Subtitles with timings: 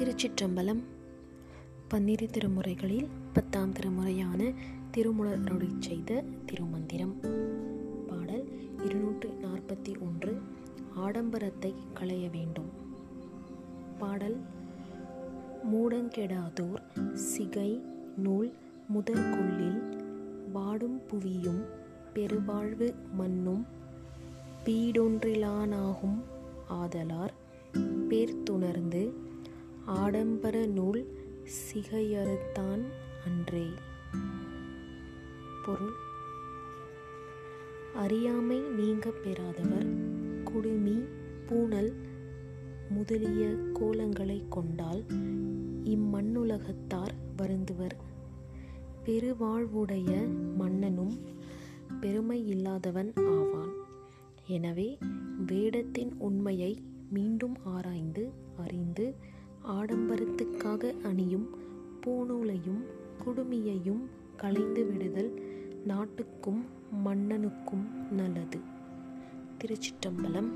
[0.00, 0.82] திருச்சிற்றம்பலம்.
[1.88, 4.54] பன்னிரு திருமுறைகளில் பத்தாம் திருமுறையான
[4.96, 7.14] திருமுறருளி செய்த திருமந்திரம்.
[8.08, 8.44] பாடல்
[8.84, 10.40] இருநூற்று நாற்பத்தி ஒன்று
[10.96, 12.70] ஆடம்பரத்தை களைய வேண்டும்.
[13.98, 14.36] பாடல்
[15.72, 17.82] மூடங்கெடாதோர் சிகை
[18.16, 18.52] நூல்
[18.94, 19.82] முதற்கொள்ளில்
[20.52, 21.64] வாடும் புவியும்
[22.14, 23.66] பெருவாழ்வு மண்ணும்
[24.64, 26.20] பீடொன்றிலானாகும்
[26.70, 27.32] ஆதலார்
[28.08, 29.10] பேர்த்துணர்ந்து
[29.90, 31.06] ஆடம்பர நூல்
[31.44, 32.82] சிகையறுத்தான்
[33.24, 33.66] அன்றே.
[35.66, 35.92] பொருள்.
[37.94, 39.88] அறியாமை நீங்க பெறாதவர்
[40.44, 41.04] குடுமி
[41.46, 41.92] பூணல்
[42.90, 43.46] முதலிய
[43.80, 45.04] கோலங்களை கொண்டால்
[45.84, 47.96] இம்மண்ணுலகத்தார் வருந்துவர்.
[49.04, 51.18] பெருவாழ்வுடைய மன்னனும்
[52.00, 53.72] பெருமை இல்லாதவன் ஆவான்.
[54.46, 54.98] எனவே
[55.46, 59.29] வேடத்தின் உண்மையை மீண்டும் ஆராய்ந்து அறிந்து
[59.68, 61.48] ஆடம்பரத்துக்காக அணியும்
[62.06, 62.82] பூணூலையும்
[63.24, 64.02] குடுமியையும்
[64.36, 65.42] களைந்து விடுதல்
[65.84, 66.64] நாட்டுக்கும்
[67.04, 68.60] மன்னனுக்கும் நல்லது.
[69.58, 70.50] திருச்சிற்றம்பலம்